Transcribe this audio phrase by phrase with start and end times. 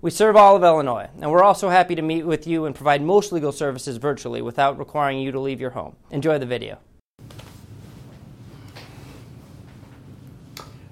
[0.00, 3.02] We serve all of Illinois, and we're also happy to meet with you and provide
[3.02, 5.96] most legal services virtually without requiring you to leave your home.
[6.12, 6.78] Enjoy the video.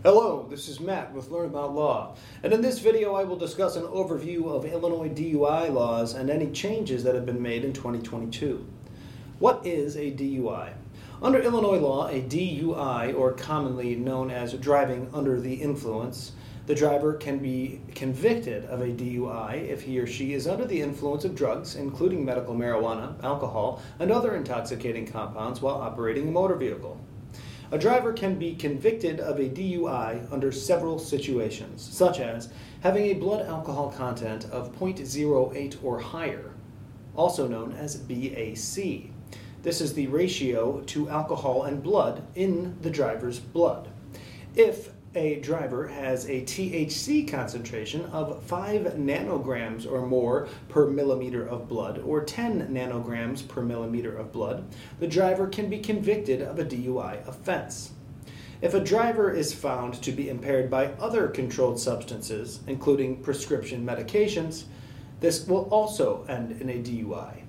[0.02, 3.76] Hello, this is Matt with Learn About Law, and in this video I will discuss
[3.76, 8.66] an overview of Illinois DUI laws and any changes that have been made in 2022.
[9.38, 10.72] What is a DUI?
[11.22, 16.32] Under Illinois law, a DUI, or commonly known as driving under the influence,
[16.66, 20.82] the driver can be convicted of a DUI if he or she is under the
[20.82, 26.56] influence of drugs, including medical marijuana, alcohol, and other intoxicating compounds while operating a motor
[26.56, 27.00] vehicle.
[27.70, 32.48] A driver can be convicted of a DUI under several situations, such as
[32.80, 36.52] having a blood alcohol content of 0.08 or higher,
[37.14, 39.10] also known as BAC.
[39.62, 43.88] This is the ratio to alcohol and blood in the driver's blood.
[44.54, 51.66] If a driver has a THC concentration of 5 nanograms or more per millimeter of
[51.66, 54.66] blood, or 10 nanograms per millimeter of blood,
[55.00, 57.92] the driver can be convicted of a DUI offense.
[58.60, 64.64] If a driver is found to be impaired by other controlled substances, including prescription medications,
[65.20, 67.45] this will also end in a DUI.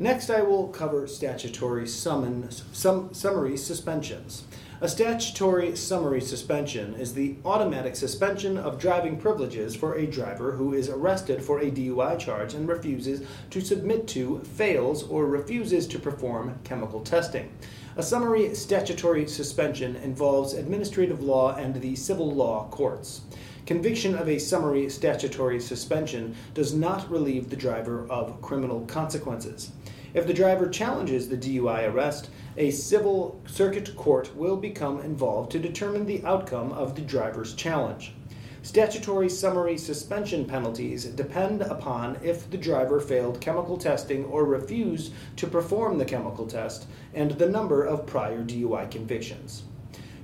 [0.00, 4.44] Next, I will cover statutory summon, sum, summary suspensions.
[4.80, 10.72] A statutory summary suspension is the automatic suspension of driving privileges for a driver who
[10.72, 15.98] is arrested for a DUI charge and refuses to submit to, fails, or refuses to
[15.98, 17.50] perform chemical testing.
[17.96, 23.22] A summary statutory suspension involves administrative law and the civil law courts.
[23.68, 29.72] Conviction of a summary statutory suspension does not relieve the driver of criminal consequences.
[30.14, 35.58] If the driver challenges the DUI arrest, a civil circuit court will become involved to
[35.58, 38.14] determine the outcome of the driver's challenge.
[38.62, 45.46] Statutory summary suspension penalties depend upon if the driver failed chemical testing or refused to
[45.46, 49.64] perform the chemical test and the number of prior DUI convictions.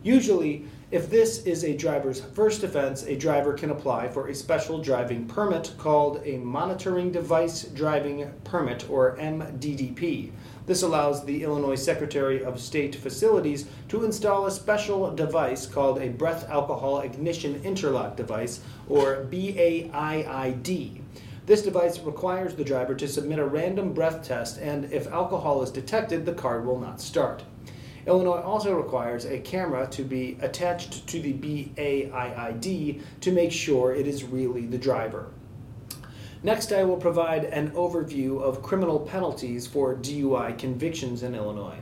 [0.03, 4.81] Usually, if this is a driver's first offense, a driver can apply for a special
[4.81, 10.31] driving permit called a Monitoring Device Driving Permit, or MDDP.
[10.67, 16.11] This allows the Illinois Secretary of State Facilities to install a special device called a
[16.11, 21.01] Breath Alcohol Ignition Interlock Device, or BAIID.
[21.47, 25.71] This device requires the driver to submit a random breath test, and if alcohol is
[25.71, 27.43] detected, the car will not start.
[28.07, 34.07] Illinois also requires a camera to be attached to the BAIID to make sure it
[34.07, 35.31] is really the driver.
[36.43, 41.79] Next, I will provide an overview of criminal penalties for DUI convictions in Illinois.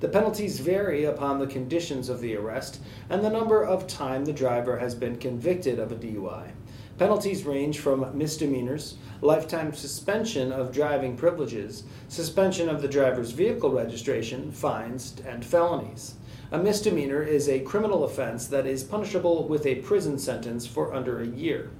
[0.00, 4.32] The penalties vary upon the conditions of the arrest and the number of time the
[4.32, 6.50] driver has been convicted of a DUI.
[7.00, 14.52] Penalties range from misdemeanors, lifetime suspension of driving privileges, suspension of the driver's vehicle registration,
[14.52, 16.16] fines, and felonies.
[16.52, 21.22] A misdemeanor is a criminal offense that is punishable with a prison sentence for under
[21.22, 21.70] a year.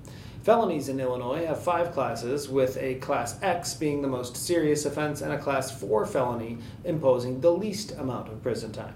[0.42, 5.20] Felonies in Illinois have five classes, with a Class X being the most serious offense
[5.20, 8.94] and a Class 4 felony imposing the least amount of prison time.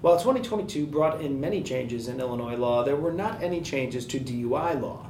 [0.00, 4.20] While 2022 brought in many changes in Illinois law, there were not any changes to
[4.20, 5.08] DUI law.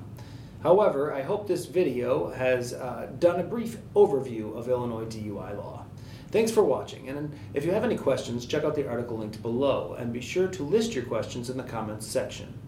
[0.64, 5.84] However, I hope this video has uh, done a brief overview of Illinois DUI law.
[6.30, 9.94] Thanks for watching, and if you have any questions, check out the article linked below,
[9.98, 12.58] and be sure to list your questions in the comments section.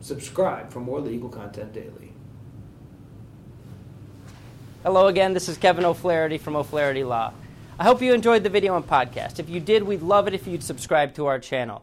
[0.00, 2.12] Subscribe for more legal content daily.
[4.84, 7.32] Hello again, this is Kevin O'Flaherty from O'Flaherty Law.
[7.76, 9.40] I hope you enjoyed the video and podcast.
[9.40, 11.82] If you did, we'd love it if you'd subscribe to our channel.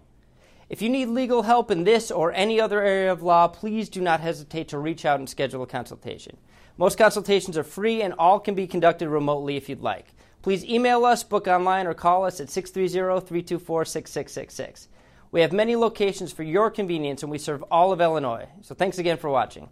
[0.71, 3.99] If you need legal help in this or any other area of law, please do
[3.99, 6.37] not hesitate to reach out and schedule a consultation.
[6.77, 10.13] Most consultations are free and all can be conducted remotely if you'd like.
[10.41, 14.87] Please email us, book online, or call us at 630 324 6666.
[15.33, 18.47] We have many locations for your convenience and we serve all of Illinois.
[18.61, 19.67] So thanks again for watching.